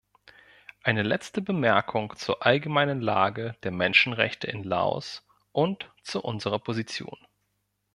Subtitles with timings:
[0.81, 7.19] Eine letzte Bemerkung zur allgemeinen Lage der Menschenrechte in Laos und zu unserer Position.